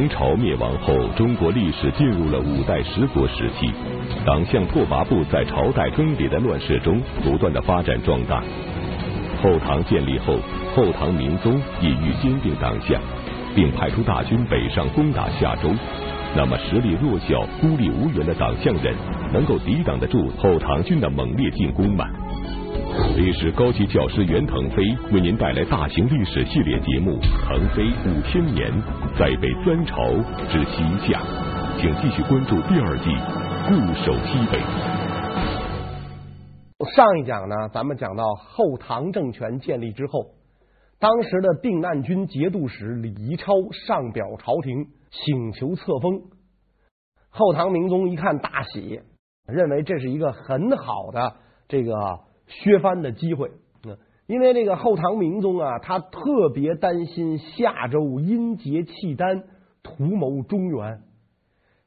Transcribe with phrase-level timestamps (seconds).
[0.00, 3.70] 唐朝灭亡后，中国历史进入了五代十国时期。
[4.24, 8.42] 党项拓跋部在朝代更迭的乱世中，不断的发展壮大。
[9.42, 10.38] 后唐建立后，
[10.74, 12.98] 后唐明宗意欲兼并党项，
[13.54, 15.68] 并派出大军北上攻打夏州。
[16.34, 18.94] 那么实力弱小、孤立无援的党项人，
[19.34, 22.06] 能够抵挡得住后唐军的猛烈进攻吗？
[23.16, 24.82] 历史高级教师袁腾飞
[25.12, 28.70] 为您带来大型历史系列节目《腾飞五千年》，
[29.20, 29.94] 再北三朝
[30.48, 31.20] 之西夏，
[31.78, 33.10] 请继续关注第二季
[33.68, 34.56] 《固守西北》。
[36.96, 40.36] 上一讲呢，咱们讲到后唐政权建立之后，
[40.98, 43.52] 当时的定难军节度使李宜超
[43.86, 46.22] 上表朝廷，请求册封。
[47.28, 49.02] 后唐明宗一看大喜，
[49.46, 51.34] 认为这是一个很好的
[51.68, 51.92] 这个。
[52.64, 53.48] 削藩的机会，
[54.30, 59.42] 因为这个后唐明宗啊，他特别担心夏州因结契丹，
[59.82, 61.00] 图谋中原。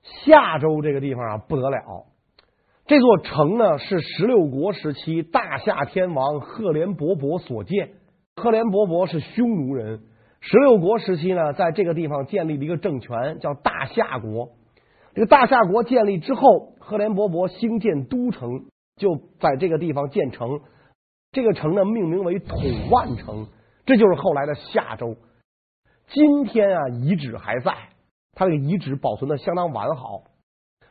[0.01, 1.79] 夏州这个地方啊不得了，
[2.85, 7.91] 这座城呢是十六国时期大夏天王赫连勃勃所建。
[8.35, 10.01] 赫连勃勃是匈奴人，
[10.41, 14.49] 十六国时期呢，在这个地方建立了一个政权，叫大夏国。
[15.13, 18.65] 这个大夏国建立之后，赫连勃勃兴建都城。
[18.97, 20.59] 就在这个地方建城，
[21.33, 22.59] 这个城呢命名为统
[22.91, 23.47] 万城，
[23.87, 25.17] 这就是后来的夏州。
[26.07, 27.73] 今天啊遗址还在，
[28.33, 30.21] 它这个遗址保存的相当完好。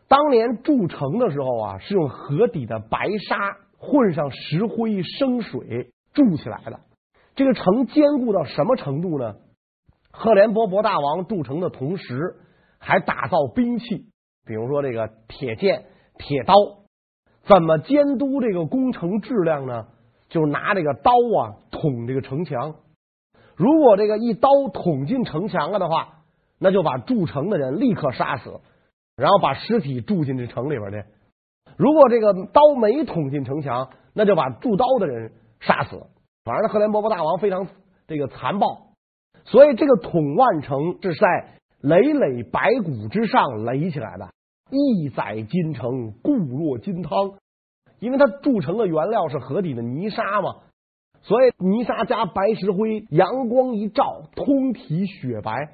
[0.09, 6.81] 当年筑城的时候啊，是用河底的白沙混上石灰生水筑起来的。
[7.37, 9.37] 这个城坚固到什么程度呢？
[10.11, 12.35] 赫连勃勃大王筑城的同时，
[12.79, 14.07] 还打造兵器，
[14.45, 15.85] 比如说这个铁剑、
[16.19, 16.53] 铁刀。
[17.45, 19.87] 怎么监督这个工程质量呢？
[20.33, 22.75] 就拿这个刀啊捅这个城墙。
[23.55, 26.23] 如果这个一刀捅进城墙了的话，
[26.59, 28.61] 那就把筑城的人立刻杀死，
[29.15, 31.05] 然后把尸体筑进这城里边去。
[31.77, 36.07] 如果这个刀没捅进城墙，那就把筑刀的人杀死。
[36.45, 37.69] 反正赫连勃勃大王非常
[38.09, 38.95] 这个残暴，
[39.45, 44.31] 所以这个统万城是在累累白骨之上垒起来的。
[44.71, 47.35] 一载金城，固若金汤，
[48.03, 50.57] 因为它铸成的原料是河底的泥沙嘛，
[51.21, 55.71] 所以泥沙加白石灰，阳光一照，通体雪白，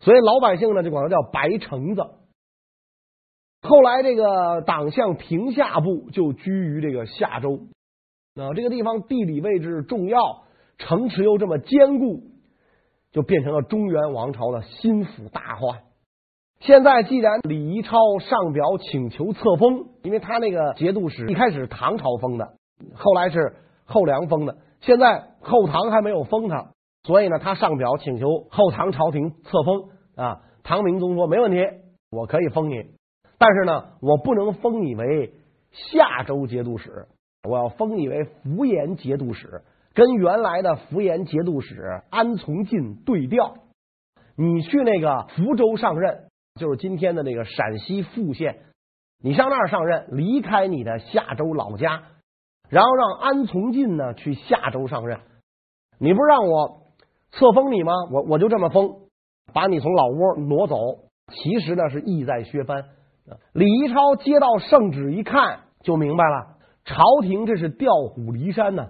[0.00, 2.02] 所以老百姓呢就管它叫白城子。
[3.60, 7.60] 后来这个党项平夏部就居于这个夏州，
[8.34, 10.44] 那这个地方地理位置重要，
[10.78, 12.22] 城池又这么坚固，
[13.12, 15.82] 就变成了中原王朝的心腹大患。
[16.60, 22.54] 现在既然李宜超上表请求册封，因为他那个节度使一开始唐朝封的，
[22.94, 26.70] 后来是后梁封的，现在后唐还没有封他，
[27.04, 30.40] 所以呢，他上表请求后唐朝廷册封啊。
[30.64, 31.58] 唐明宗说没问题，
[32.10, 32.82] 我可以封你，
[33.38, 35.34] 但是呢，我不能封你为
[35.70, 37.06] 夏州节度使，
[37.48, 39.62] 我要封你为福延节度使，
[39.94, 43.54] 跟原来的福延节度使安从进对调，
[44.36, 46.25] 你去那个福州上任。
[46.56, 48.60] 就是今天的那个陕西富县，
[49.22, 52.02] 你上那儿上任，离开你的夏州老家，
[52.70, 55.20] 然后让安从进呢去夏州上任。
[55.98, 56.82] 你不是让我
[57.30, 57.92] 册封你吗？
[58.10, 59.00] 我我就这么封，
[59.52, 60.76] 把你从老窝挪走。
[61.28, 62.84] 其实呢是意在削藩。
[63.52, 68.88] 李一超接到圣旨一看就明白了，朝廷这是调虎离山呢。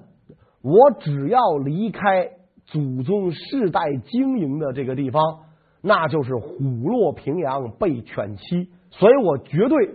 [0.62, 2.30] 我只要离开
[2.66, 5.45] 祖宗世代经营的这个地方。
[5.86, 6.58] 那就是虎
[6.88, 9.94] 落平阳被犬欺，所以我绝对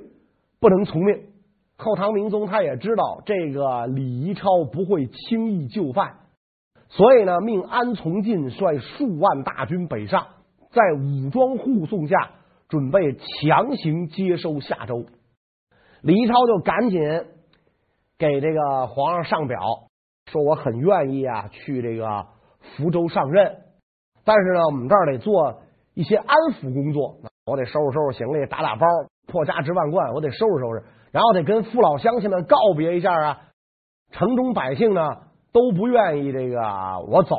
[0.62, 1.26] 不能从命。
[1.76, 6.14] 后唐明宗他也知道这个李宜超不会轻易就范，
[6.88, 10.28] 所以呢，命安从进率数万大军北上，
[10.70, 12.32] 在武装护送下，
[12.70, 15.06] 准备强行接收夏州。
[16.02, 17.02] 李宜超就赶紧
[18.18, 19.60] 给这个皇上上表，
[20.28, 22.28] 说我很愿意啊去这个
[22.62, 23.58] 福州上任，
[24.24, 25.64] 但是呢，我们这儿得做。
[25.94, 28.88] 一些安抚工作，我得收拾收拾行李，打打包，
[29.28, 33.42] 破家值万贯，我得收拾收拾，然后得跟父老乡亲们告别一下啊。
[34.12, 35.10] 城中百姓呢
[35.54, 36.60] 都不愿意这个
[37.08, 37.36] 我走，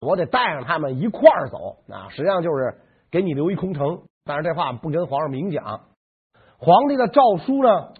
[0.00, 2.08] 我得带上他们一块儿走啊。
[2.10, 2.78] 实际上就是
[3.10, 5.80] 给你留一空城，但是这话不跟皇上明讲。
[6.58, 7.92] 皇帝的诏书呢，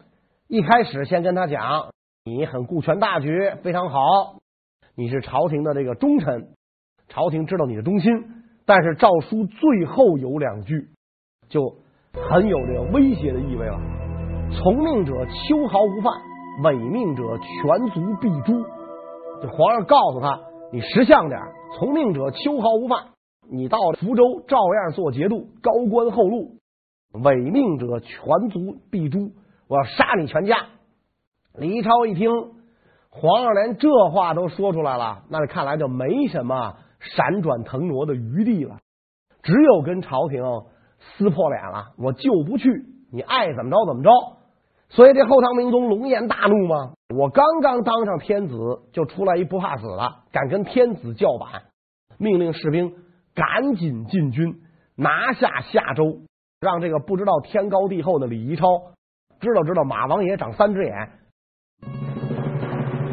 [0.49, 1.91] 一开始先跟他讲，
[2.25, 4.00] 你很顾全大局，非常好，
[4.97, 6.49] 你是朝廷的这个忠臣，
[7.09, 8.38] 朝廷知道你的忠心。
[8.69, 10.91] 但是诏书最后有两句，
[11.49, 11.76] 就
[12.12, 13.81] 很有这个威胁的意味了。
[14.53, 16.12] 从命者秋毫无犯，
[16.65, 18.62] 违命者全族必诛。
[19.41, 20.38] 这皇上告诉他，
[20.70, 21.41] 你识相点，
[21.79, 23.06] 从命者秋毫无犯，
[23.50, 26.50] 你到福州照样做节度，高官厚禄，
[27.14, 29.32] 违命者全族必诛，
[29.67, 30.56] 我要杀你全家。
[31.55, 32.31] 李一超一听，
[33.09, 38.79] 皇上连这话都说出来了，那看来就没什么闪转腾挪的余地了，
[39.43, 40.43] 只有跟朝廷
[40.99, 41.93] 撕破脸了。
[41.97, 42.69] 我就不去，
[43.12, 44.11] 你爱怎么着怎么着。
[44.91, 46.95] 所以这后唐明宗龙颜大怒嘛？
[47.15, 48.56] 我刚刚当上天子，
[48.93, 51.65] 就出来一不怕死的，敢跟天子叫板，
[52.19, 52.95] 命令士兵
[53.35, 54.62] 赶紧进军，
[54.97, 56.21] 拿下夏州，
[56.61, 58.67] 让这个不知道天高地厚的李宜超
[59.41, 61.18] 知道知道马王爷长三只眼。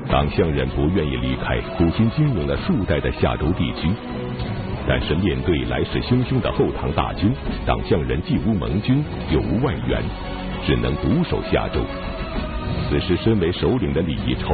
[0.07, 3.90] 党项人不愿意离开苦心经营了数代的夏州地区，
[4.88, 7.34] 但是面对来势汹汹的后唐大军，
[7.66, 10.02] 党项人既无盟军又无外援，
[10.63, 11.81] 只能独守夏州。
[12.88, 14.54] 此时，身为首领的李宜超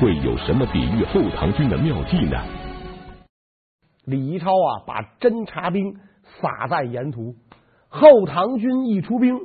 [0.00, 2.36] 会有什么抵御后唐军的妙计呢？
[4.04, 5.94] 李一超啊，把侦察兵
[6.40, 7.36] 撒在沿途，
[7.88, 9.38] 后唐军一出兵，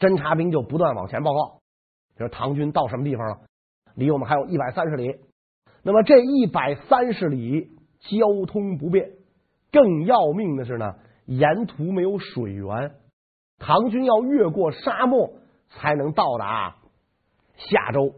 [0.00, 1.60] 侦察兵就不断往前报告，
[2.18, 3.36] 就是唐军到什么地方了，
[3.94, 5.16] 离我们还有一百三十里。
[5.82, 9.10] 那么这一百三十里交通不便，
[9.72, 10.94] 更要命的是呢，
[11.26, 12.92] 沿途没有水源，
[13.58, 15.32] 唐军要越过沙漠
[15.70, 16.76] 才能到达。
[17.56, 18.14] 夏州，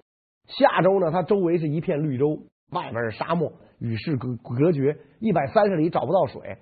[0.47, 6.59] 夏州呢，它周围是一片绿洲，外边是沙漠，与世隔隔绝，一百三十里找不到水，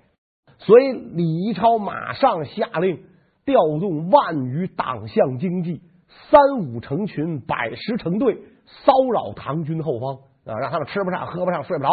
[0.57, 3.03] 所以李宜超马上下令
[3.45, 5.81] 调动万余党项经济，
[6.29, 10.15] 三五成群，百十成队，骚扰唐军后方
[10.45, 11.89] 啊，让他们吃不上、喝不上、睡不着。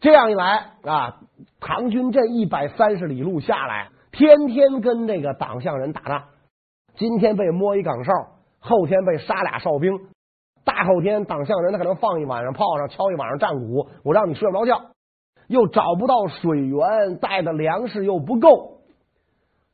[0.00, 1.20] 这样一来啊，
[1.60, 6.24] 唐军这一百三十里路下来，天天跟这个党项人打仗，
[6.96, 8.12] 今天被摸一岗哨，
[8.60, 10.08] 后天被杀俩哨兵。
[10.64, 14.82] 大后天，党项人他可能放一晚上炮仗，敲一晚上战鼓，我让你睡不着觉，
[15.46, 18.78] 又找不到水源，带的粮食又不够。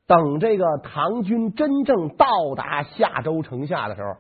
[0.07, 2.27] 等这个唐军真正到
[2.57, 4.17] 达夏州城下的时候，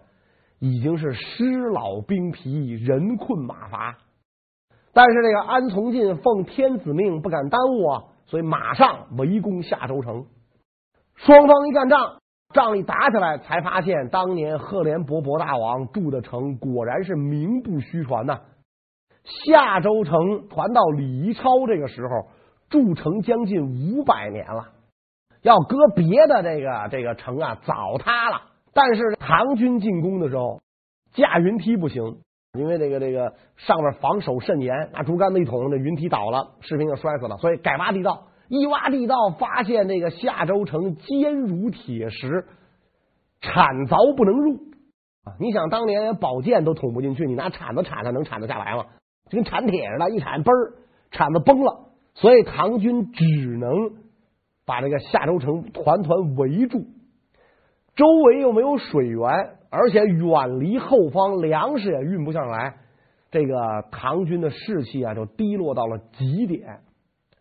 [0.60, 3.98] 已经是尸老兵疲，人困马乏。
[4.92, 10.26] 但是这个安从进奉天子命，不敢耽误啊，所以马上围攻夏州城。
[11.16, 12.20] 双方一干仗。
[12.52, 18.40] 仗一打起来，才发现当年赫连勃勃大王筑的城果然是名不虚传呐。
[19.22, 22.28] 夏州城传到李宜超这个时候，
[22.68, 24.72] 筑城将近五百年了。
[25.42, 28.42] 要搁别的这个这个城啊，早塌了。
[28.72, 30.60] 但是唐军进攻的时候，
[31.12, 32.18] 架云梯不行，
[32.58, 37.36] 因为这个这个上面防守甚严，拿竹竿子一捅，那云梯倒了，士兵就摔死了。
[37.38, 38.26] 所以改挖地道。
[38.48, 42.46] 一挖地道，发现这个夏州城坚如铁石，
[43.40, 44.54] 铲凿不能入
[45.22, 45.38] 啊！
[45.38, 48.86] 你想当年连宝剑都捅不进去，你拿铲子铲它能铲得下来吗？
[49.30, 50.74] 就跟铲铁似的，一铲嘣儿，
[51.12, 51.92] 铲子崩了。
[52.14, 53.24] 所以唐军只
[53.56, 53.70] 能
[54.66, 56.86] 把这个夏州城团团围住，
[57.96, 59.28] 周围又没有水源，
[59.70, 62.76] 而且远离后方，粮食也运不上来，
[63.30, 63.54] 这个
[63.90, 66.80] 唐军的士气啊就低落到了极点。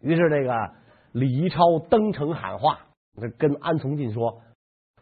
[0.02, 0.54] 于是这个。
[1.12, 2.82] 李宜超登城喊话，
[3.40, 4.42] 跟安从进说：“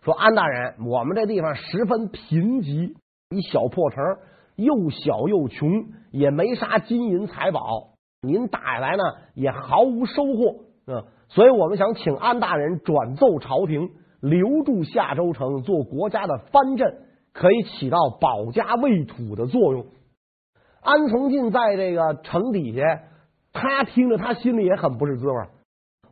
[0.02, 2.96] 说安大人，我们这地方十分贫瘠，
[3.30, 4.02] 一小破城，
[4.56, 5.70] 又小又穷，
[6.12, 7.90] 也没啥金银财宝。
[8.22, 10.64] 您打下来呢，也毫无收获。
[10.88, 13.90] 嗯，所以我们想请安大人转奏朝廷，
[14.22, 17.02] 留住夏州城，做国家的藩镇，
[17.34, 19.86] 可以起到保家卫土的作用。”
[20.82, 22.82] 安从进在这个城底下，
[23.52, 25.36] 他听着，他心里也很不是滋味。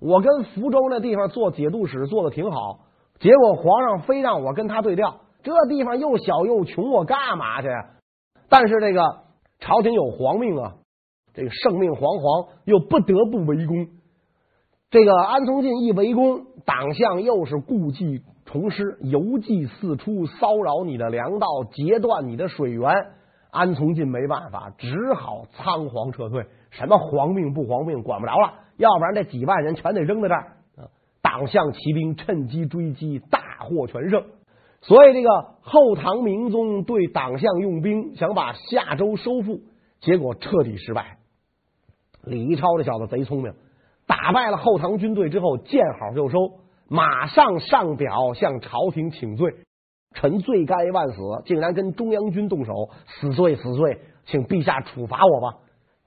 [0.01, 2.79] 我跟福州那地方做节度使做的挺好，
[3.19, 7.69] 结果皇上非让我跟他对调，这地方又小又穷，我干嘛去？
[8.49, 9.01] 但是这个
[9.59, 10.73] 朝廷有皇命啊，
[11.33, 13.87] 这个圣命煌煌，又不得不围攻。
[14.91, 22.91] 这个安从进一围攻，党项又是故技重施，游骑四出，骚扰你的粮道，截断你的水源。
[23.51, 26.45] 安从进没办法，只好仓皇撤退。
[26.71, 28.55] 什么皇命不皇命，管不着了。
[28.75, 30.57] 要不然这几万人全得扔在这儿。
[31.21, 34.23] 党项骑兵趁机追击，大获全胜。
[34.81, 35.29] 所以这个
[35.61, 39.61] 后唐明宗对党项用兵，想把夏州收复，
[40.01, 41.17] 结果彻底失败。
[42.23, 43.53] 李宜超这小子贼聪明，
[44.07, 46.37] 打败了后唐军队之后，见好就收，
[46.87, 49.55] 马上上表向朝廷请罪。
[50.13, 55.57] 臣罪该万死，竟然跟中央军动手，死罪死罪，请陛下处罚我吧。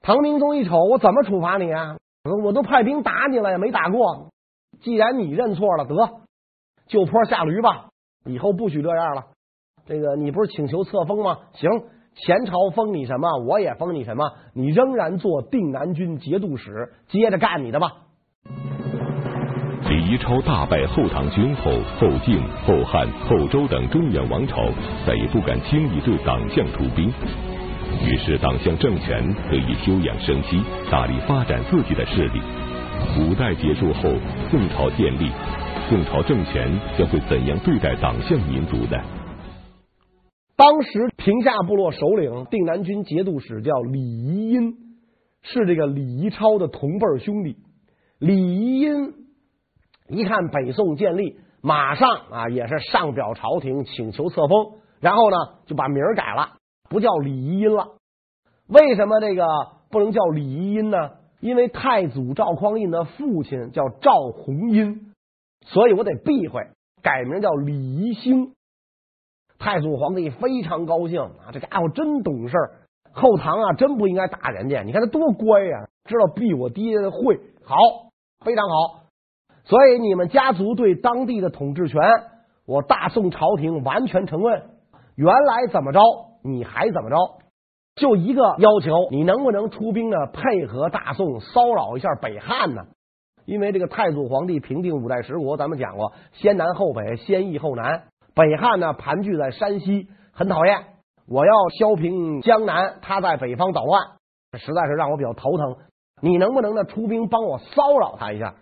[0.01, 1.97] 唐明宗一瞅，我怎么处罚你啊？
[2.43, 4.29] 我都派兵打你了，也没打过。
[4.81, 5.95] 既然你认错了，得
[6.87, 7.89] 就坡下驴吧，
[8.25, 9.27] 以后不许这样了。
[9.85, 11.39] 这个你不是请求册封吗？
[11.53, 11.69] 行，
[12.15, 17.91] 前朝封你什么，我也封你什么，你仍然做定南军节度使，接着干你的吧。
[19.89, 24.57] 李宜超大败后唐军后，后晋、后汉、后周等中原王朝
[25.07, 27.11] 再也不敢轻易对党项出兵，
[28.05, 30.61] 于是党项政权得以休养生息，
[30.91, 32.41] 大力发展自己的势力。
[33.17, 34.11] 五代结束后，
[34.51, 35.31] 宋朝建立，
[35.87, 38.97] 宋朝政权将会怎样对待党项民族呢？
[40.59, 44.75] 当时平夏部落首领定南军节度使叫李宜音，
[45.41, 47.55] 是这个李宜超的同辈兄弟。
[48.19, 49.13] 李宜音
[50.09, 56.57] 一看北宋建立，马上啊也是上表朝廷请求册封，然后呢就把名改了，
[56.89, 57.93] 不叫李宜音了。
[58.67, 59.45] 为什么这个
[59.89, 61.11] 不能叫李宜音呢？
[61.39, 65.13] 因为太祖赵匡胤的父亲叫赵弘殷，
[65.67, 66.63] 所以我得避讳，
[67.01, 68.55] 改名叫李宜兴。
[69.59, 72.55] 太祖皇帝非常高兴啊，这家伙真懂事。
[73.11, 77.75] 后唐啊，真不应该打人家，你看他多乖呀，知道避我爹的讳，好，
[78.45, 79.01] 非常好。
[79.65, 81.99] 所以你们家族对当地的统治权，
[82.65, 84.69] 我大宋朝廷完全承认。
[85.15, 85.99] 原来怎么着，
[86.43, 87.15] 你还怎么着，
[87.95, 90.17] 就一个要求，你能不能出兵呢？
[90.31, 92.83] 配合大宋骚扰一下北汉呢？
[93.45, 98.03] 因为这个太祖皇帝平定五代十国，咱们讲过，先南后北，先易后难。
[98.39, 100.85] 北汉呢盘踞在山西，很讨厌。
[101.27, 104.01] 我要削平江南，他在北方捣乱，
[104.57, 105.75] 实在是让我比较头疼。
[106.21, 108.55] 你能不能呢出兵帮我骚扰他一下，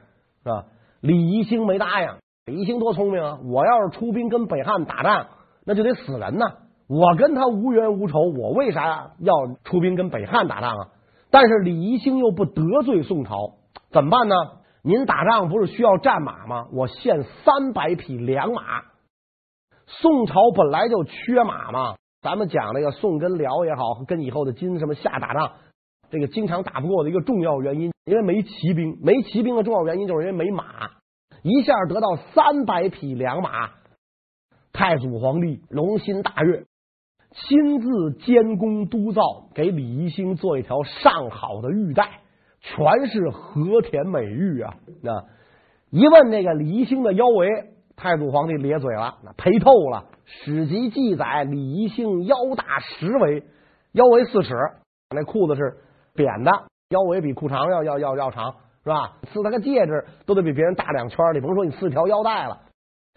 [0.43, 0.65] 是吧？
[0.99, 2.09] 李宜兴没答应。
[2.47, 3.37] 李宜兴多聪明啊！
[3.45, 5.27] 我要是出兵跟北汉打仗，
[5.63, 6.45] 那就得死人呐。
[6.87, 10.87] 我跟他无冤无仇，我为啥要出兵跟北汉打仗啊？
[11.29, 13.53] 但是李宜兴又不得罪宋朝，
[13.91, 14.35] 怎么办呢？
[14.81, 16.65] 您打仗不是需要战马吗？
[16.73, 18.63] 我献三百匹良马。
[19.87, 25.53] 宋朝本来就缺马嘛，咱们讲那个宋跟辽也好，跟以后的金什么夏打仗，
[26.09, 30.65] 这个经常打不过的一个重要原因，因为没骑兵，没骑兵的重要原因就是因为没马，
[31.41, 33.69] 一下得到三百匹良马，
[34.73, 36.65] 太祖皇帝龙心大悦，
[37.31, 39.21] 亲自监工督造，
[39.53, 42.19] 给李宜兴做一条上好的玉带，
[42.59, 44.75] 全是和田美玉啊！
[45.01, 45.23] 那
[45.91, 47.47] 一问那个李宜兴的腰围。
[47.97, 50.05] 太祖皇帝咧嘴了，那赔透了。
[50.23, 53.43] 史籍记载，李宜兴腰大十围，
[53.91, 54.53] 腰围四尺，
[55.09, 55.77] 那裤子是
[56.13, 56.51] 扁的，
[56.89, 59.17] 腰围比裤长要要要要长，是吧？
[59.33, 62.59] 赐他个戒指都得比别人大两圈，你甭说你赐条腰带了。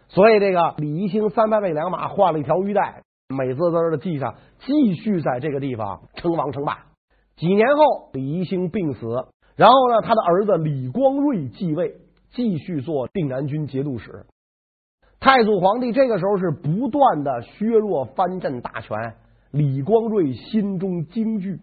[0.08, 6.86] 所以这个李宜兴三百匹良马换了一条玉带，美滋滋的记上，继续在这个地方称王称霸。
[7.36, 9.06] 几年后，李宜兴病死，
[9.56, 11.96] 然后呢，他的儿子李光瑞继位，
[12.30, 14.24] 继续做定南军节度使。
[15.20, 18.96] 太祖皇帝这个时候是不断的削弱藩镇大权，
[19.50, 21.60] 李光瑞心中惊惧，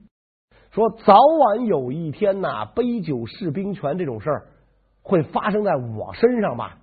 [0.70, 4.48] 说早晚有一天呐，杯酒释兵权这种事儿
[5.02, 6.78] 会发生在我身上吧？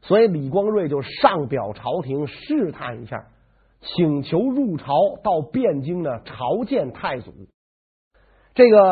[0.00, 3.26] 所以李光瑞就上表朝廷试探一下，
[3.82, 7.34] 请求入朝到汴京呢朝见太祖。
[8.54, 8.90] 这个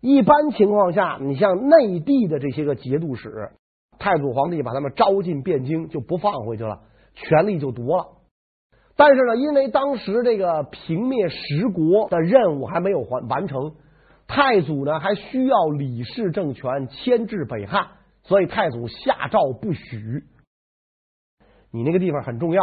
[0.00, 3.50] 一般情况下，你像内地的这些个节度使。
[4.06, 6.82] 太祖皇帝把他们招进汴京，就不放回去了，
[7.14, 8.06] 权力就夺了。
[8.94, 13.74] 但是呢，因为当时这个平灭十国的任务还没有完完成，
[14.28, 17.88] 太祖呢还需要李氏政权牵制北汉，
[18.22, 20.22] 所以太祖下诏不许。
[21.72, 22.60] 你那个地方很重要，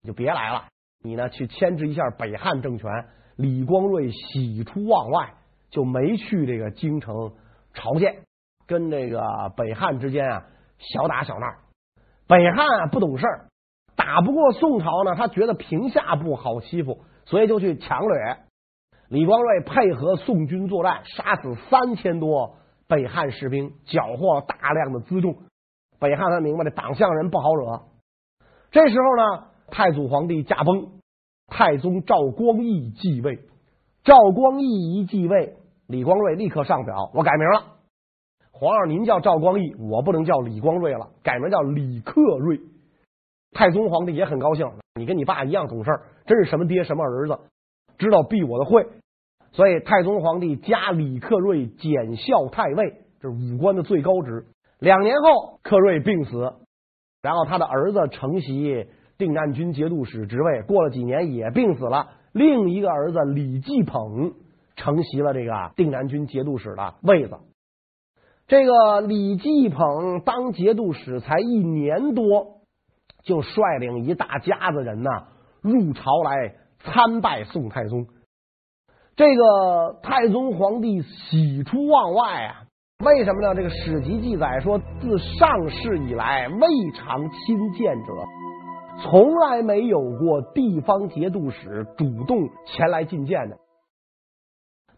[0.00, 0.66] 你就别来了。
[1.02, 2.88] 你呢去牵制一下北汉政权。
[3.34, 5.34] 李光瑞喜出望外，
[5.70, 7.32] 就没去这个京城
[7.72, 8.22] 朝见，
[8.68, 9.20] 跟这个
[9.56, 10.46] 北汉之间啊。
[10.92, 11.46] 小打小闹，
[12.26, 13.48] 北汉不懂事儿，
[13.96, 18.38] 打不过宋朝呢，他觉得平夏不好欺负，所以就去强掠。
[19.08, 22.56] 李光瑞配合宋军作战，杀死三千多
[22.88, 25.36] 北汉士兵，缴获大量的辎重。
[26.00, 27.82] 北汉他明白这党项人不好惹。
[28.70, 31.00] 这时候呢，太祖皇帝驾崩，
[31.46, 33.40] 太宗赵光义继位。
[34.02, 37.73] 赵光义一继位，李光瑞立刻上表，我改名了。
[38.56, 42.60] 皇上，您叫赵光义，我不能叫李光瑞了，改名叫李克瑞。
[43.50, 45.90] 太宗皇帝也很高兴，你跟你爸一样懂事，
[46.24, 47.36] 真是什么爹什么儿子，
[47.98, 48.86] 知道避我的讳。
[49.50, 54.46] 所以太宗皇帝加李克瑞检校太尉，这是武官的最高职。
[54.78, 56.54] 两年后，克瑞病死，
[57.22, 58.86] 然后他的儿子承袭
[59.18, 62.08] 定南军节度使职位，过了几年也病死了。
[62.32, 64.34] 另一个儿子李继捧
[64.76, 67.36] 承袭了这个定南军节度使的位子。
[68.46, 72.60] 这个李继捧当节度使才一年多，
[73.22, 75.28] 就率领一大家子人呐
[75.62, 78.06] 入朝来参拜宋太宗。
[79.16, 82.64] 这个太宗皇帝喜出望外啊，
[83.02, 83.54] 为什么呢？
[83.54, 88.12] 这个史籍记载说，自上世以来，未尝亲见者，
[89.04, 93.56] 从来没有过地方节度使主动前来觐见的。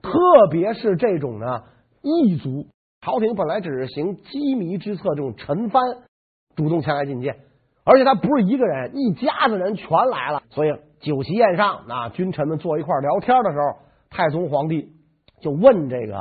[0.03, 0.11] 特
[0.51, 1.63] 别是这种呢，
[2.03, 2.67] 异族
[3.07, 5.99] 朝廷本来只是行机密之策，这种陈蕃
[6.57, 7.37] 主动前来觐见，
[7.85, 10.43] 而且他不是一个人，一家子人全来了。
[10.51, 13.79] 所以酒席宴上，那君臣们坐一块聊天的时候，
[14.11, 14.89] 太宗皇帝
[15.41, 16.21] 就问这个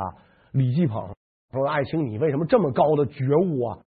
[0.52, 1.10] 李继捧
[1.54, 3.80] 说：“爱卿，你为什么这么高的觉悟啊？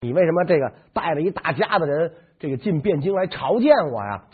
[0.00, 4.26] 你为什么这个带了一大家子人这个进汴京来朝见我呀？”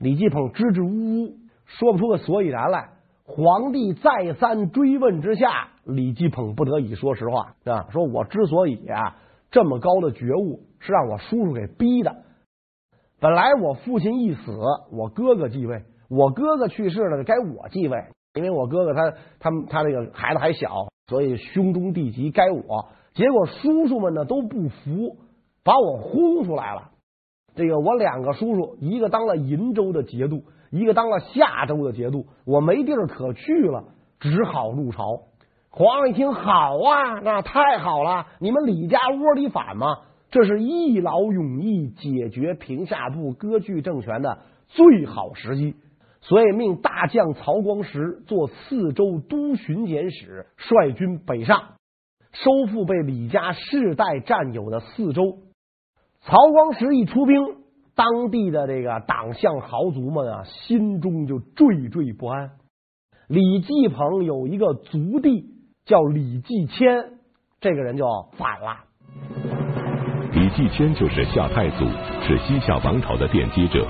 [0.00, 0.86] 李继捧支支吾
[1.24, 1.34] 吾
[1.66, 2.88] 说不出个所以然来。
[3.24, 9.16] 皇帝再三追问之下，李继捧不得已说实话啊，说我之所以啊
[9.50, 12.16] 这么高的觉悟，是让我叔叔给逼的。
[13.20, 14.58] 本来我父亲一死，
[14.90, 22.88] 我哥哥继位，我哥哥去世了，该我继位，因为我哥哥他他他这个孩子还小，所以兄终弟及该我。
[23.14, 25.16] 结果叔叔们呢都不服，
[25.62, 26.90] 把我轰出来了。
[27.54, 30.42] 这个我两个叔叔，一个当了银州的节度。
[30.72, 33.84] 一个当了夏州的节度，我没地儿可去了，
[34.18, 35.22] 只好入朝。
[35.78, 38.28] 皇上一听，好啊，那太好了！
[38.38, 39.86] 你们李家窝里反吗？
[40.30, 45.74] 这是一劳永逸解决平夏部割据政权的最好时机，
[46.22, 51.74] 所以命大将曹光实做四州都巡检使，率军北上，
[52.32, 55.40] 收复被李家世代占有的四州。
[56.22, 57.36] 曹光实一出兵。
[57.94, 62.52] 当地的这个党项豪族们啊，心中就惴惴不安。
[63.28, 65.55] 李继鹏有一个族弟
[65.86, 66.84] 叫李继迁，
[67.60, 68.04] 这个人就
[68.36, 68.76] 反了。
[70.32, 71.86] 李继迁就是夏太祖，
[72.26, 73.86] 是西夏王朝的奠基者。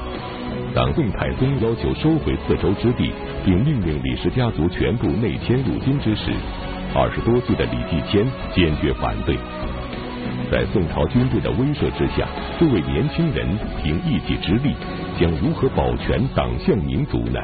[0.75, 3.11] 当宋太宗要求收回四州之地，
[3.47, 6.31] 并命令李氏家族全部内迁入京之时，
[6.95, 9.35] 二十多岁的李继迁坚决反对。
[10.51, 12.29] 在宋朝军队的威慑之下，
[12.61, 14.75] 这位年轻人凭一己之力，
[15.19, 17.41] 将如何保全党项民族呢？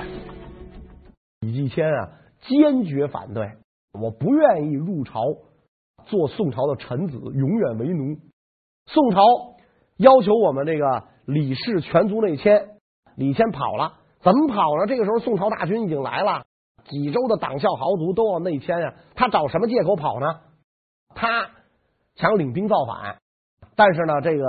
[1.40, 2.08] 李继迁啊，
[2.42, 3.48] 坚决反对，
[3.98, 5.20] 我不愿意入朝
[6.06, 8.16] 做宋朝的臣子，永远为奴。
[8.86, 9.22] 宋朝
[9.96, 12.70] 要求我们这个李氏全族内迁，
[13.16, 14.86] 李谦跑了，怎么跑呢？
[14.86, 16.44] 这个时候宋朝大军已经来了，
[16.84, 20.26] 几州的党项豪族都要内迁呀，他找什么借口跑呢？
[21.14, 21.50] 他。
[22.14, 23.16] 想领兵造反，
[23.74, 24.44] 但是呢，这个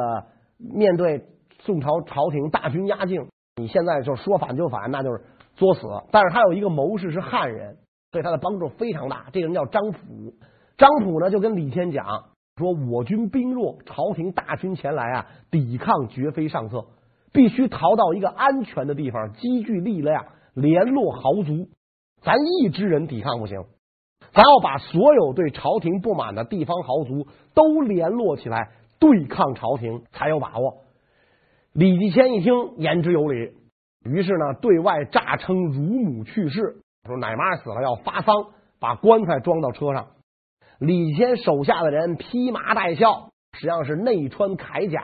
[0.58, 1.25] 面对
[1.62, 5.23] 宋朝朝廷大军压境，你现在就说反就反，那就是
[5.56, 5.88] 作死。
[6.12, 7.77] 但是他有一个谋士是汉人，
[8.13, 9.26] 对他的帮助非常大。
[9.34, 10.36] 这个人叫张普，
[10.78, 12.06] 张普呢就跟李谦讲
[12.56, 16.86] 说：“我军兵弱，朝廷大军前来啊，抵抗绝非上策，
[17.34, 21.67] 必须逃到一个安全的地方，积聚力量，联络豪族，
[22.21, 23.65] 咱一支人抵抗不行。”
[24.32, 30.86] 咱要把所有对朝廷不满的地方豪族都联络起来对抗朝廷，才有把握。
[31.73, 33.52] 李继迁一听言之有理，
[34.06, 38.34] 于是呢对外诈称乳母去世，说奶妈死了要发丧，
[38.80, 40.08] 把棺材装到车上。
[40.80, 45.02] 李谦手下的人披麻戴孝，实际上是内穿铠甲，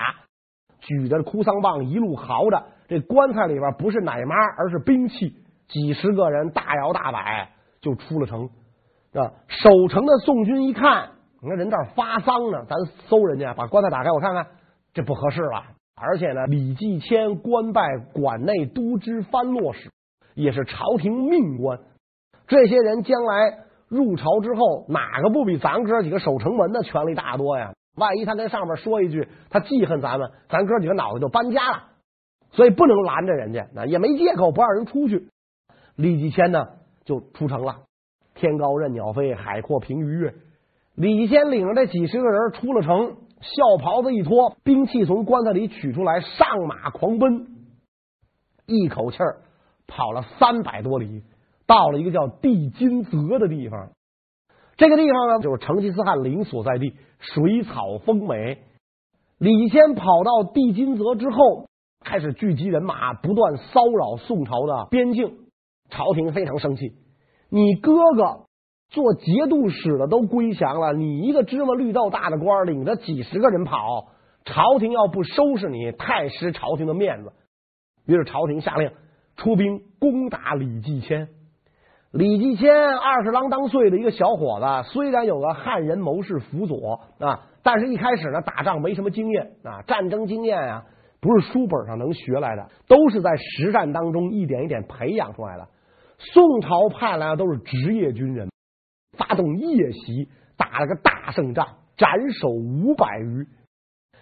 [0.79, 2.63] 举着哭丧棒一路嚎着。
[2.87, 5.35] 这棺材里边不是奶妈，而是兵器。
[5.67, 8.49] 几十个人大摇大摆就出了城。
[9.13, 9.33] 啊！
[9.47, 11.09] 守城的宋军一看，
[11.41, 14.47] 你看人这儿发丧呢，咱搜人家，把棺材打开，我看看，
[14.93, 15.63] 这不合适了。
[15.95, 17.81] 而且呢，李继迁官拜
[18.13, 19.91] 管内都知藩珞使，
[20.33, 21.79] 也是朝廷命官。
[22.49, 27.73] 这些人将来入朝之后，哪个不比咱哥几个守城门的权力大多呀？
[27.95, 31.83] 万一他跟上面说一句，他记恨咱们，咱哥几个脑袋就搬家了。
[32.51, 35.27] 所以不能拦着人家，那也没借口不让人出去。
[35.95, 36.65] 李继迁呢，
[37.05, 37.81] 就出城了。
[38.33, 40.33] 天高任鸟飞，海阔凭鱼跃。
[40.95, 47.47] 李继迁领着这几十个人出了城，孝袍子一脱，兵器从棺材里取出来，上马狂奔，
[48.65, 49.41] 一口气儿
[49.85, 51.23] 跑了三百多里，
[51.69, 53.91] 到了一个叫地金泽的地方。
[54.75, 58.63] 这个地方呢，就是成吉思汗陵所在地，水草丰美。
[59.37, 61.67] 李谦跑到地金泽之后，
[62.03, 65.37] 开始聚集人马，不断骚扰宋朝的边境，
[65.91, 66.93] 朝廷非常生气。
[67.49, 68.45] 你哥哥
[68.89, 74.07] 做节度使的都归降了，你一个芝麻绿豆大的官领着几十个人跑，
[74.43, 77.33] 朝廷要不收拾你，太失朝廷的面子。
[78.07, 78.91] 于是朝廷下令
[79.35, 81.27] 出兵攻打李继迁。
[82.11, 90.85] 李继迁二十郎当岁的一个小伙子，虽然有个汉人谋士辅佐啊，但是一开始呢打仗没什么经验啊，战争经验啊
[91.21, 95.67] 不是书本上能学来的，都是在实战当中一点一点培养出来的。
[96.17, 98.49] 宋朝派来的都是职业军人，
[99.15, 103.45] 发动夜袭，打了个大胜仗，斩首五百余。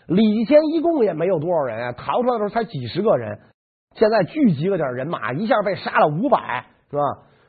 [0.08, 3.40] 李继迁一共也没有多少人啊，逃出来的时候才几十个人。
[3.96, 7.02] 现在聚集了点人马，一下被杀了五百，是吧？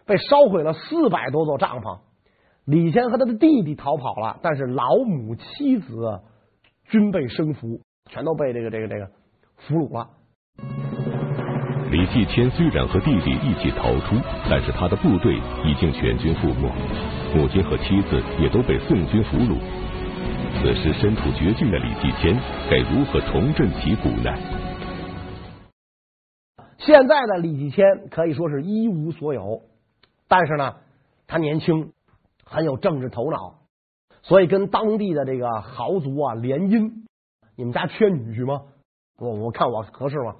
[0.08, 1.98] 被烧毁了四百多座帐篷。
[2.64, 6.20] 李谦和他的弟弟逃跑了，但是老母妻子
[6.88, 9.10] 均被生俘，全都被这个这个这个
[9.56, 10.08] 俘虏了。
[11.90, 14.16] 李继迁虽然和弟弟一起逃出，
[14.50, 16.70] 但是他的部队已经全军覆没，
[17.34, 19.58] 母亲和妻子也都被宋军俘虏。
[20.60, 22.34] 此时身处绝境的李继迁
[22.70, 24.30] 该如何重振旗鼓呢？
[26.78, 29.62] 现在的李继迁可以说是一无所有，
[30.28, 30.76] 但是呢，
[31.26, 31.92] 他年轻。
[32.50, 33.56] 很有政治头脑，
[34.22, 37.04] 所以跟当地的这个豪族啊联姻。
[37.56, 38.62] 你们家缺女婿吗？
[39.18, 40.36] 我我看我合适吗？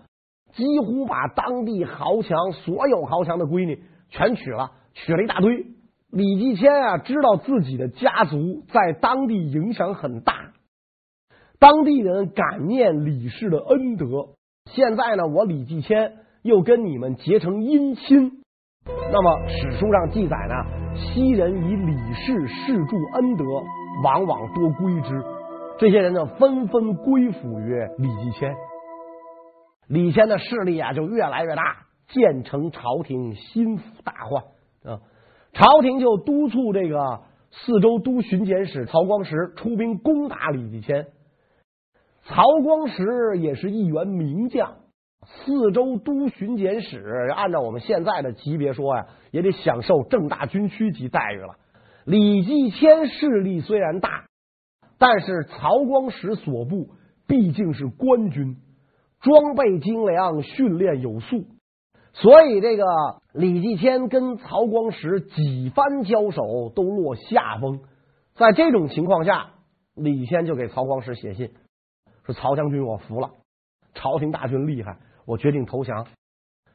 [0.55, 5.67] 几乎把当地豪强所有豪强的闺女全娶了，娶了一大堆。
[6.11, 10.55] 李继迁啊，知道自己的家族在当地影响很大，
[11.59, 14.31] 当地人感念李氏的恩德。
[14.73, 18.43] 现在呢，我李继迁又跟你们结成姻亲，
[19.11, 20.55] 那么史书上记载呢？
[20.95, 23.45] 昔人以李氏世助恩德，
[24.03, 25.23] 往往多归之。
[25.79, 28.55] 这些人呢，纷纷归附于李继迁。
[29.87, 34.43] 李谦的势力啊，就越来越大，渐成朝廷心腹大患
[34.93, 35.01] 啊。
[35.53, 37.21] 朝廷就督促这个
[37.51, 41.07] 四州都巡检使曹光实出兵攻打李继迁。
[42.25, 44.77] 曹光实也是一员名将。
[45.27, 51.57] 四州都巡检使，按照我们现在的级别说呀，也得享受正大军区级待遇了。
[52.05, 54.25] 李继迁势力虽然大，
[54.97, 56.91] 但是曹光实所部
[57.27, 58.57] 毕竟是官军，
[59.21, 61.45] 装备精良，训练有素，
[62.15, 62.85] 所以这个
[63.35, 67.81] 李继迁跟曹光实几番交手都落下风。
[68.35, 69.51] 在这种情况下，
[69.95, 71.51] 李谦就给曹光实写信
[72.25, 73.31] 说：“曹将军，我服了，
[73.95, 74.97] 朝廷大军厉害。”
[75.29, 76.07] 我决定投降。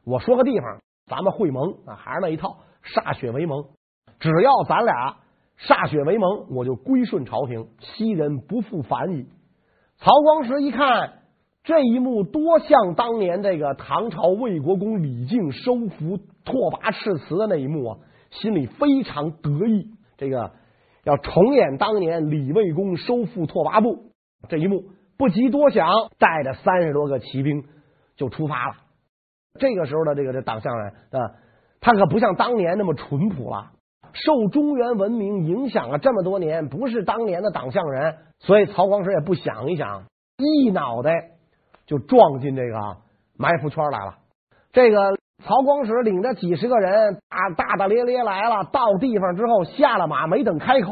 [0.06, 3.66] 我说个地方，咱们会盟啊，还是那一套，歃血为盟。
[4.20, 5.16] 只要咱俩
[5.58, 9.26] 歃血为盟，我就归顺朝廷，昔人不复反矣。
[9.98, 11.24] 曹光实一看
[11.64, 17.98] 这一幕，多像当年这个唐朝魏国公李靖收服拓跋赤辞的那一幕啊，
[18.30, 19.90] 心里非常得意。
[20.16, 20.52] 这个
[21.04, 24.12] 要重演当年李魏公收复拓跋部
[24.48, 24.84] 这一幕，
[25.18, 25.88] 不及多想，
[26.20, 27.64] 带着三十多个骑兵。
[28.16, 28.76] 就出发了。
[29.60, 31.36] 这个时候的这个这党项人啊，
[31.80, 33.72] 他可不像当年那么淳朴了。
[34.14, 40.04] 受中原文明影响了这么多年，不是当年的党项人，所以曹光实也不想一想，
[40.38, 41.32] 一脑袋
[41.88, 42.98] 就撞进这个
[43.36, 44.18] 埋伏圈来了。
[44.72, 48.66] 这个曹光实领着几十个人啊，大大咧咧来了。
[48.66, 50.92] 到地方之后，下了马，没等开口，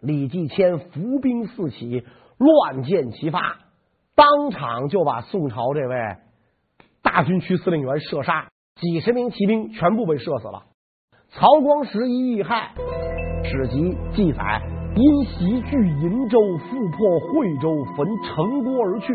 [0.00, 2.06] 李继迁伏兵四起，
[2.38, 3.58] 乱箭齐发。
[4.14, 5.96] 当场就把宋朝这位
[7.02, 10.64] 大军区司令员射杀，几十名骑兵全部被射死了。
[11.30, 12.74] 曹光实一遇害，
[13.44, 14.60] 史籍记载
[14.94, 19.14] 因袭据银州，复破惠州，焚城郭而去。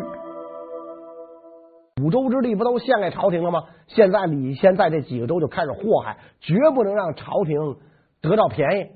[2.02, 3.64] 五州之地不都献给朝廷了吗？
[3.88, 7.78] 现在李迁在这几个州就开始祸害，绝不能让朝廷
[8.22, 8.88] 得到便宜。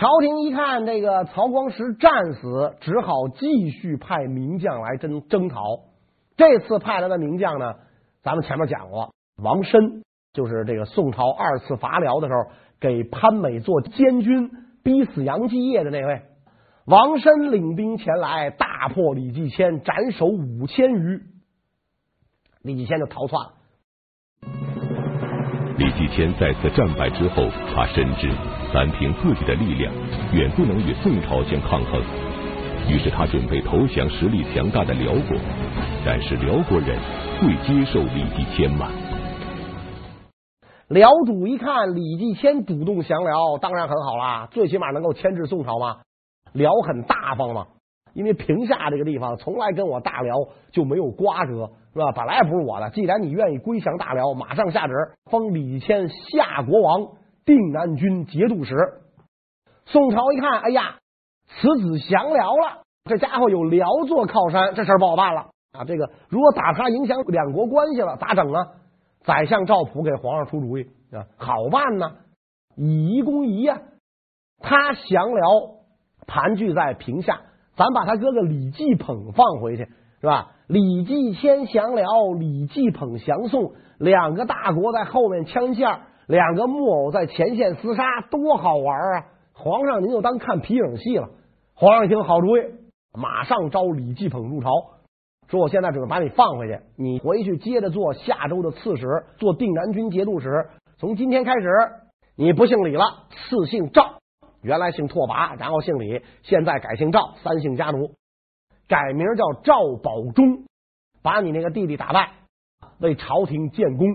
[0.00, 5.60] 朝廷一看这个曹光实战死，只好继续派名将来征征讨。
[6.38, 7.74] 这次派来的名将呢，
[8.22, 14.50] 咱们前面讲过，王申就是这个宋朝二次伐辽的时候给潘美做监军、
[14.82, 16.22] 逼死杨继业的那位。
[16.86, 21.20] 王申领兵前来，大破李继迁，斩首五千余。
[22.62, 23.52] 李继迁就逃窜了。
[25.76, 28.30] 李继迁在此战败之后，他深知。
[28.72, 29.92] 单凭自己的力量，
[30.32, 32.00] 远不能与宋朝相抗衡。
[32.88, 35.36] 于是他准备投降实力强大的辽国，
[36.06, 36.96] 但是辽国人
[37.40, 38.88] 会接受李继迁吗？
[40.88, 45.96] 辽主一看李继迁主动降辽，当然很好啦，最起码能够牵制宋朝嘛。
[46.52, 47.66] 辽很大方嘛，
[48.14, 50.34] 因为平夏这个地方从来跟我大辽
[50.70, 52.12] 就没有瓜葛，是吧？
[52.14, 54.92] 本来也不是我的，既然你愿意归降大辽，马上下旨
[55.28, 57.19] 封李继迁夏国王。
[57.56, 58.74] 定南军节度使，
[59.86, 60.98] 宋朝一看，哎呀，
[61.46, 65.84] 此子降辽了，这家伙有辽做靠山，这事儿不好办了啊！
[65.84, 68.68] 这个如果打他影响两国关系了，咋整啊？
[69.22, 72.12] 宰相赵普给皇上出主意啊，好办呢，
[72.76, 73.80] 以夷攻夷呀。
[74.60, 75.50] 他降辽
[76.26, 77.40] 盘踞在平夏，
[77.76, 79.88] 咱把他哥哥李继捧放回去，
[80.20, 80.52] 是吧？
[80.68, 82.06] 李继迁降辽，
[82.38, 86.06] 李继捧降宋，两个大国在后面枪下。
[86.30, 89.26] 两个木偶在前线厮杀，多好玩啊！
[89.52, 91.28] 皇上您就当看皮影戏了。
[91.74, 92.60] 皇上一听好主意，
[93.12, 94.70] 马上招李继捧入朝，
[95.48, 100.68] 说我现在准备把你放回去，你回去接着做夏州的刺史，做定南军节度使。
[100.98, 101.68] 从今天开始，
[102.36, 104.20] 你不姓李了，赐姓赵，
[104.62, 108.12] 原来姓拓跋，然后姓李，现在改姓赵，三姓家奴，
[108.86, 110.62] 改名叫赵保忠，
[111.24, 112.34] 把你那个弟弟打败，
[113.00, 114.06] 为朝廷建功。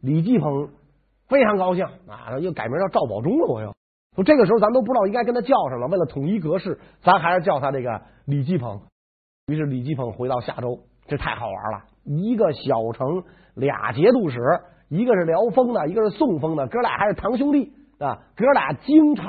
[0.00, 0.70] 李继捧
[1.28, 3.46] 非常高兴啊，又改名叫赵保忠了。
[3.46, 3.74] 我又
[4.14, 8.80] 说这个时候咱都不知道应该跟他叫什么，为了统一格式，咱还是叫他这个李继鹏。
[9.46, 14.38] 于是李继鹏回到夏州，这太好玩了，一个小城俩节度使。
[14.90, 18.22] 一个是辽封的，一个是宋封的，哥俩还是堂兄弟啊！
[18.34, 19.26] 哥俩经常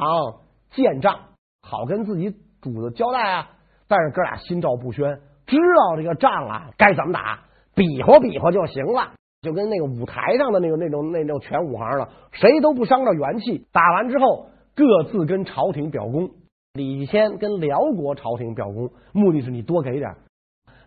[0.69, 1.19] 见仗，
[1.61, 3.49] 好跟自己主子交代啊。
[3.85, 7.41] 但是哥俩心照不宣，知道这个仗啊该怎么打，
[7.75, 13.65] 比划比划就行了，就跟那个舞台上的那个那种那种全武行了，谁都不伤着元气。
[13.71, 16.31] 打完之后，各自跟朝廷表功。
[16.73, 20.11] 李谦跟辽国朝廷表功，目的是你多给点；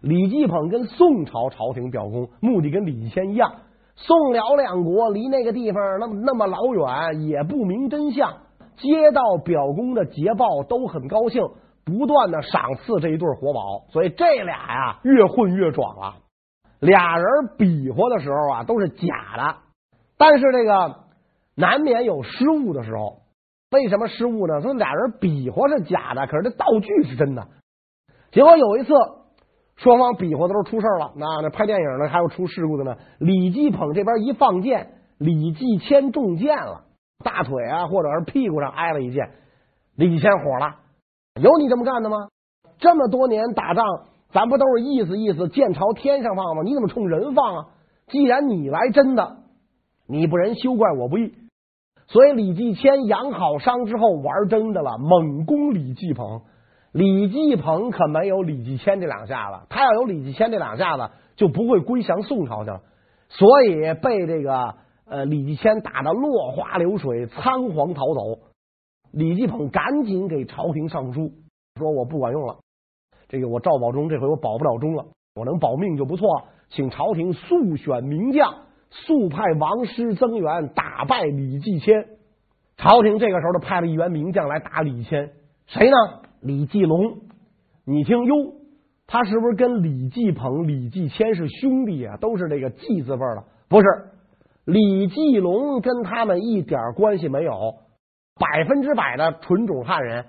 [0.00, 3.52] 李继捧跟宋朝朝廷表功，目的跟李谦一样。
[3.96, 8.32] 宋辽两国离那个地方那么那么老远，也不明真相。
[8.76, 11.42] 接到表功的捷报，都很高兴，
[11.84, 13.84] 不断的赏赐这一对活宝。
[13.90, 16.14] 所以这俩呀，越混越壮了。
[16.82, 19.56] 俩人比划的时候啊，都是假的，
[20.18, 21.04] 但是这个
[21.54, 23.22] 难免有失误的时候。
[23.70, 24.60] 为什么失误呢？
[24.60, 27.48] 说俩人比划是假的，可是这道具是真的。
[28.30, 28.92] 结果有一次。
[29.76, 32.94] 双方比划的时候出事了，那那拍电影呢还有出事故的呢。
[33.18, 36.84] 李继捧这边一放箭，李继迁中箭了，
[37.24, 39.30] 大腿啊或者是屁股上挨了一箭。
[39.96, 40.76] 李继迁火了，
[41.40, 42.28] 有你这么干的吗？
[42.78, 43.84] 这么多年打仗，
[44.32, 46.62] 咱不都是意思意思，箭朝天上放吗？
[46.64, 47.66] 你怎么冲人放啊？
[48.08, 49.38] 既然你来真的，
[50.06, 51.34] 你不仁休怪我不义。
[52.08, 56.42] 所以李继迁养好伤之后玩真的了，猛攻李继捧。
[56.92, 62.80] 李继捧可没有李继迁这两下子，他要有李继迁这两下子，就不会归降宋朝去了。
[63.30, 64.74] 所以被这个
[65.06, 68.40] 呃李继迁打得落花流水，仓皇逃走。
[69.10, 71.32] 李继捧赶紧给朝廷上书，
[71.78, 72.58] 说我不管用了，
[73.32, 76.28] 这个我赵保忠这回我保不了忠了，我能保命就不错，
[76.68, 78.52] 请朝廷速选名将，
[78.90, 82.08] 速派王师增援，打败李继迁。
[82.76, 85.30] 朝廷这个时候就派了一员名将来打李迁，
[85.66, 85.96] 谁呢？
[86.42, 87.20] 李继龙，
[87.86, 88.34] 你听哟，
[89.06, 92.18] 他是不是跟李继捧、李继迁是兄弟啊？
[92.18, 93.44] 都是这个继字辈的？
[93.70, 93.86] 不是，
[94.66, 97.76] 李继龙跟他们一点关系没有，
[98.38, 100.26] 百分之百的纯种汉人。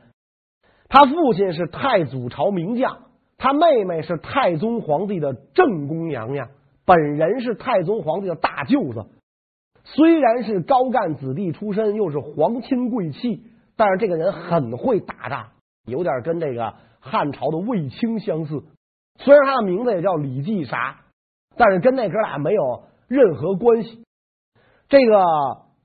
[0.94, 3.00] 他父亲是太祖朝名将，
[3.40, 6.50] 他妹妹是太宗皇帝的正宫娘娘，
[6.86, 9.08] 本人是太宗皇帝的大舅子。
[9.86, 13.42] 虽然是高干子弟出身，又是皇亲贵戚，
[13.76, 15.48] 但是这个人很会打仗。
[15.88, 18.64] 有点跟这个汉朝的卫青相似，
[19.18, 21.00] 虽然他的名字也叫李继啥，
[21.58, 24.04] 但是跟那哥俩没有任何关系。
[24.90, 25.24] 这个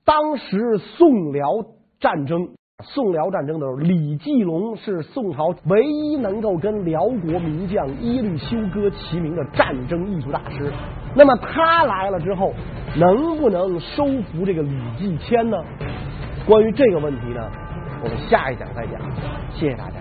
[0.05, 1.65] 当时宋辽
[1.99, 10.71] 战争，宋辽战争的时候，李继龙是宋朝唯一能够跟辽国名将耶律休哥齐名的战争艺术大师。
[11.13, 12.53] 那么他来了之后，
[12.95, 15.57] 能不能收服这个李继迁呢？
[16.47, 17.51] 关于这个问题呢？
[18.01, 19.01] 我们下一讲再讲，
[19.51, 19.97] 谢谢大家。